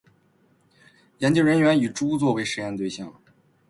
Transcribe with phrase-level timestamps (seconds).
[1.19, 3.13] 研究人员以猪作为实验对象